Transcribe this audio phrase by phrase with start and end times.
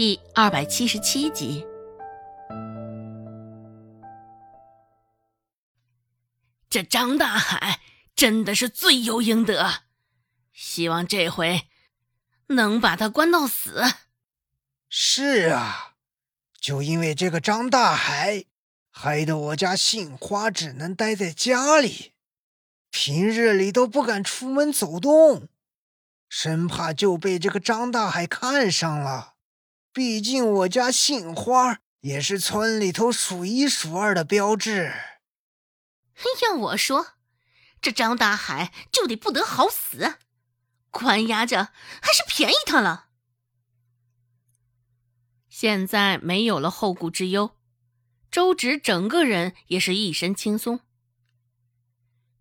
[0.00, 1.66] 第二百七十七集。
[6.70, 7.80] 这张大海
[8.14, 9.80] 真的是罪有应得，
[10.52, 11.62] 希望这回
[12.46, 13.82] 能把他关到死。
[14.88, 15.94] 是啊，
[16.60, 18.44] 就因为这个张大海，
[18.92, 22.12] 害得我家杏花只能待在家里，
[22.92, 25.48] 平日里都不敢出门走动，
[26.28, 29.34] 生怕就被这个张大海看上了。
[29.92, 34.92] 毕竟我家杏花也是村里头数一数二的标志。
[36.42, 37.14] 要我说，
[37.80, 40.16] 这张大海就得不得好死，
[40.90, 43.06] 关押着还是便宜他了。
[45.48, 47.56] 现在没有了后顾之忧，
[48.30, 50.80] 周芷整个人也是一身轻松。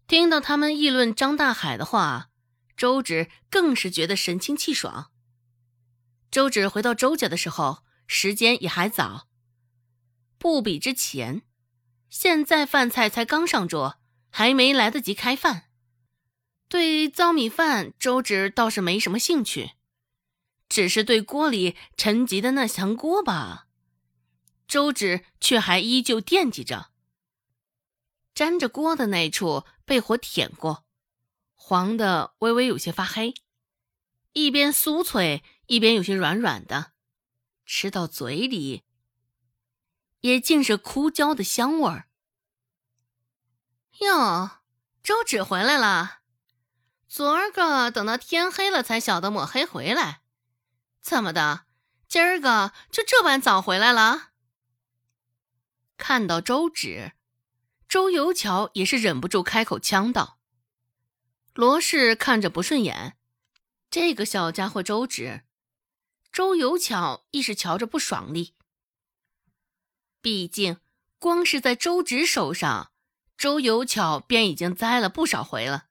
[0.06, 2.30] 听到他们议论张大海的话，
[2.76, 5.12] 周芷更是觉得神清气爽。
[6.30, 9.28] 周芷回到周家的时候，时间也还早，
[10.38, 11.42] 不比之前。
[12.10, 15.70] 现在饭菜才刚上桌，还没来得及开饭。
[16.70, 19.72] 对糟米饭，周芷倒是没什么兴趣，
[20.70, 23.68] 只是对锅里沉积的那层锅巴，
[24.68, 26.92] 周芷却还依旧惦记着。
[28.34, 30.86] 沾着锅的那处被火舔过，
[31.56, 33.34] 黄的微微有些发黑，
[34.38, 36.92] 一边酥脆，一边有些软软的，
[37.66, 38.84] 吃到嘴里。
[40.20, 42.08] 也尽是枯焦的香味儿。
[44.02, 44.60] 哟，
[45.02, 46.20] 周芷回来了。
[47.08, 50.22] 昨儿个等到天黑了才晓得抹黑回来，
[51.02, 51.66] 怎么的？
[52.08, 54.30] 今儿个就这般早回来了？
[55.98, 57.14] 看到周芷，
[57.90, 60.38] 周游桥也是忍不住开口呛道
[61.56, 63.17] ：“罗氏看着不顺眼，
[63.90, 65.44] 这个小家伙周芷，
[66.32, 68.56] 周有巧亦是瞧着不爽利。”
[70.22, 70.80] 毕竟，
[71.20, 72.92] 光是在周芷手上，
[73.38, 75.88] 周有巧便已经栽了不少回了。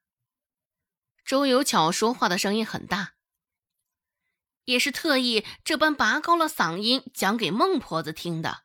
[1.25, 3.15] 周有巧说话的声音很大，
[4.65, 8.63] 也是特意这般拔高了嗓音讲给孟婆子听的。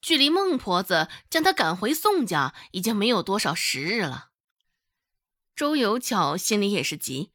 [0.00, 4.30] 距离孟婆子将他赶回宋家已经没有多少时日了。
[5.54, 7.32] 周有巧心里也是急，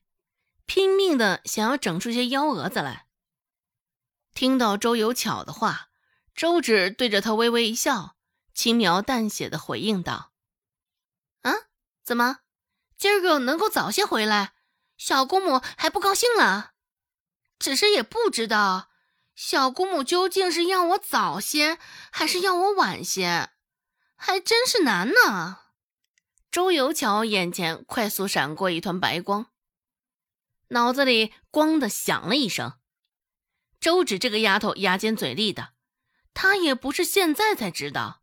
[0.67, 3.07] 拼命的想要整出些幺蛾子来。
[4.35, 5.85] 听到周有巧的话。
[6.35, 8.15] 周芷对着他微微一笑，
[8.53, 10.33] 轻描淡写的回应道
[11.41, 11.51] ：“啊，
[12.03, 12.41] 怎么，
[12.95, 14.53] 今儿个能够早些回来，
[14.97, 16.73] 小姑母还不高兴了？
[17.57, 18.89] 只是也不知道，
[19.33, 21.79] 小姑母究竟是要我早些，
[22.11, 23.49] 还是要我晚些，
[24.15, 25.61] 还真是难呢。”
[26.51, 29.47] 周有巧眼前快速闪过一团白光，
[30.69, 32.79] 脑子里“咣”的响了一声。
[33.79, 35.73] 周芷这个丫头牙尖嘴利的。
[36.33, 38.21] 她也不是现在才知道，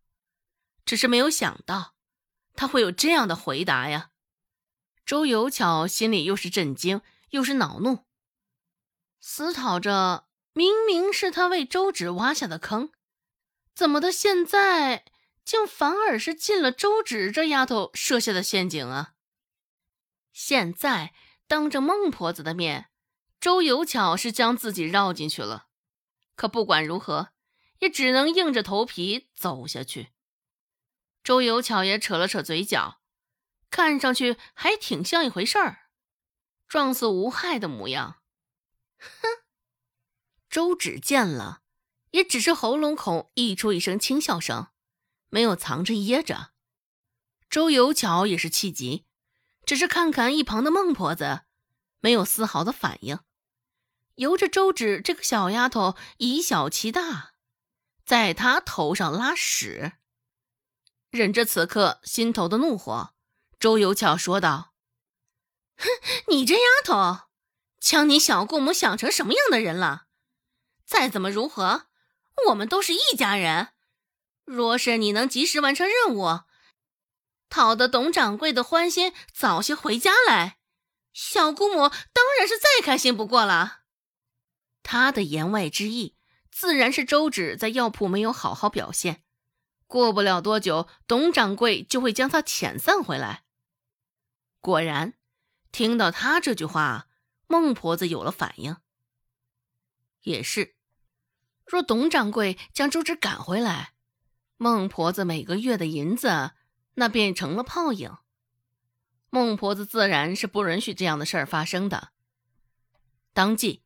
[0.84, 1.96] 只是没有想到
[2.54, 4.10] 她会有这样的回答呀。
[5.04, 8.04] 周有巧心里又是震惊又是恼怒，
[9.20, 12.92] 思考着：明明是他为周芷挖下的坑，
[13.74, 15.04] 怎么的现在
[15.44, 19.14] 竟反而是进了周芷这丫头设下的陷阱啊？
[20.32, 21.12] 现在
[21.46, 22.90] 当着孟婆子的面，
[23.40, 25.66] 周有巧是将自己绕进去了。
[26.34, 27.30] 可不管如何。
[27.80, 30.12] 也只能硬着头皮走下去。
[31.22, 33.00] 周有巧也扯了扯嘴角，
[33.68, 35.90] 看上去还挺像一回事儿，
[36.66, 38.22] 状似无害的模样。
[38.98, 39.28] 哼！
[40.48, 41.62] 周芷见了，
[42.12, 44.68] 也只是喉咙口溢出一声轻笑声，
[45.28, 46.52] 没有藏着掖着。
[47.50, 49.04] 周有巧也是气急，
[49.66, 51.42] 只是看看一旁的孟婆子，
[52.00, 53.18] 没有丝毫的反应，
[54.16, 57.32] 由着周芷这个小丫头以小欺大。
[58.04, 59.92] 在她头上拉屎，
[61.10, 63.14] 忍着此刻心头的怒火，
[63.58, 64.74] 周有巧说道
[65.78, 65.88] ：“哼，
[66.28, 67.28] 你这丫头，
[67.80, 70.06] 将你小姑母想成什么样的人了？
[70.84, 71.86] 再怎么如何，
[72.48, 73.68] 我们都是一家人。
[74.44, 76.40] 若是你能及时完成任务，
[77.54, 80.58] 讨得董掌柜的欢心，早些回家来，
[81.12, 83.82] 小姑母当然是再开心不过了。”
[84.82, 86.16] 他的言外之意。
[86.50, 89.22] 自然是周芷在药铺没有好好表现，
[89.86, 93.44] 过不了多久，董掌柜就会将他遣散回来。
[94.60, 95.14] 果然，
[95.70, 97.06] 听到他这句话，
[97.46, 98.76] 孟婆子有了反应。
[100.22, 100.74] 也是，
[101.64, 103.94] 若董掌柜将周芷赶回来，
[104.56, 106.52] 孟婆子每个月的银子
[106.94, 108.16] 那便成了泡影。
[109.30, 112.10] 孟婆子自然是不允许这样的事儿发生的。
[113.32, 113.82] 当即。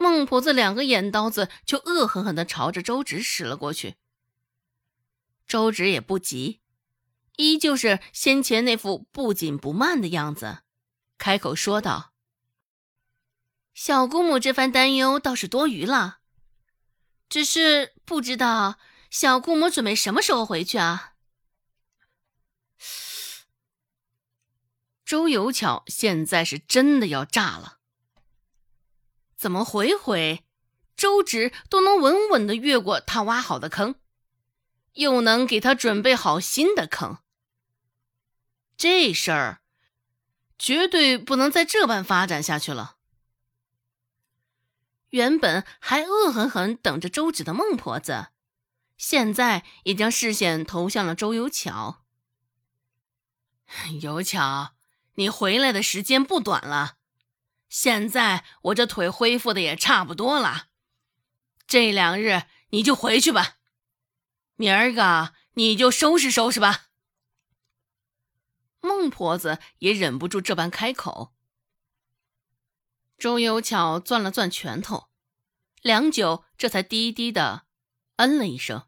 [0.00, 3.96] 孟婆子两个眼刀子就恶狠狠地朝着周芷使了过去。
[5.48, 6.60] 周芷也不急，
[7.34, 10.60] 依旧是先前那副不紧不慢的样子，
[11.18, 12.12] 开口说道
[13.74, 16.20] ：“小姑母这番担忧倒是多余了，
[17.28, 18.78] 只是不知道
[19.10, 21.14] 小姑母准备什么时候回去啊？”
[25.08, 27.78] 周有巧现在是真的要炸了，
[29.38, 30.44] 怎么回回
[30.98, 33.94] 周芷都能稳稳的越过他挖好的坑，
[34.92, 37.20] 又能给他准备好新的坑？
[38.76, 39.62] 这事儿
[40.58, 42.96] 绝对不能再这般发展下去了。
[45.08, 48.26] 原本还恶狠狠等着周芷的孟婆子，
[48.98, 52.04] 现在也将视线投向了周有巧。
[54.02, 54.74] 有巧。
[55.18, 56.96] 你回来的时间不短了，
[57.68, 60.68] 现在我这腿恢复的也差不多了，
[61.66, 63.56] 这两日你就回去吧，
[64.54, 66.84] 明儿个你就收拾收拾吧。
[68.80, 71.34] 孟婆子也忍不住这般开口。
[73.18, 75.08] 周有巧攥了攥拳头，
[75.82, 77.66] 良久，这才低低的
[78.16, 78.86] 嗯了一声。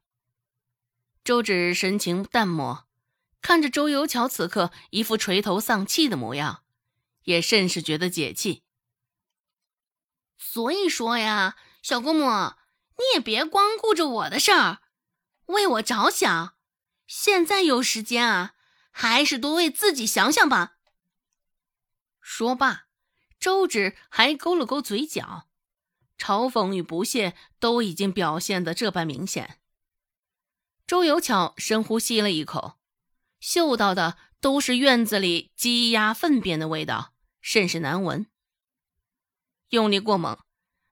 [1.25, 2.87] 周芷神情淡漠。
[3.43, 6.63] 看着周游桥此刻一副垂头丧气的模样，
[7.25, 8.63] 也甚是觉得解气。
[10.37, 12.25] 所以说呀，小姑母，
[12.97, 14.81] 你也别光顾着我的事儿，
[15.47, 16.57] 为我着想。
[17.07, 18.55] 现在有时间啊，
[18.91, 20.77] 还是多为自己想想吧。
[22.21, 22.87] 说罢，
[23.39, 25.49] 周芷还勾了勾嘴角，
[26.19, 29.61] 嘲讽与不屑都已经表现的这般明显。
[30.87, 32.80] 周有巧深呼吸了一口。
[33.41, 38.27] 嗅到的都是院子里鸡鸭粪便的味道，甚是难闻。
[39.71, 40.39] 用力过猛，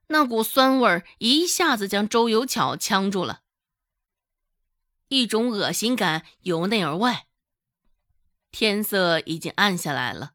[0.09, 3.43] 那股酸味儿一下子将周有巧呛住了，
[5.09, 7.27] 一种恶心感由内而外。
[8.51, 10.33] 天色已经暗下来了，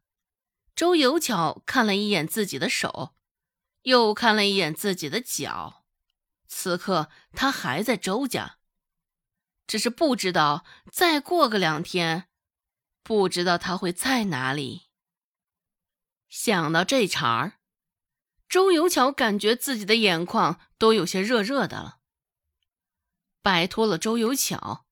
[0.76, 3.14] 周有巧看了一眼自己的手，
[3.82, 5.84] 又看了一眼自己的脚，
[6.46, 8.58] 此刻他还在周家。
[9.74, 12.28] 只是不知道再过个两天，
[13.02, 14.82] 不知道他会在哪里。
[16.28, 17.54] 想到这茬儿，
[18.48, 21.96] 周有巧感觉自己的眼眶都有些热热的了。
[23.42, 24.86] 摆脱了周有巧，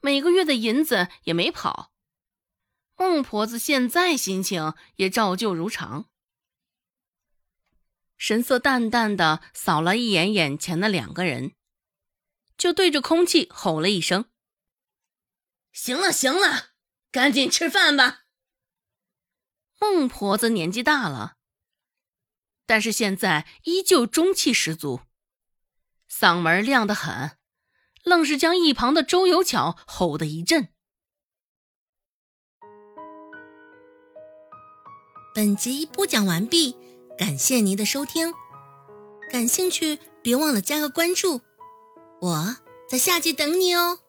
[0.00, 1.90] 每个月的银子也没跑。
[2.94, 6.08] 孟婆子现在心情也照旧如常，
[8.16, 11.56] 神色淡淡的扫了一眼眼前的两个人。
[12.58, 14.26] 就对着空气吼了一声
[15.72, 16.70] ：“行了，行了，
[17.12, 18.24] 赶紧吃饭吧。”
[19.80, 21.36] 孟婆子年纪大了，
[22.66, 25.02] 但是现在依旧中气十足，
[26.10, 27.38] 嗓门亮得很，
[28.02, 30.74] 愣是将一旁的周有巧吼得一震。
[35.32, 36.76] 本集播讲完毕，
[37.16, 38.34] 感谢您的收听，
[39.30, 41.42] 感兴趣别忘了加个关注。
[42.20, 42.56] 我
[42.88, 44.00] 在下集等你哦。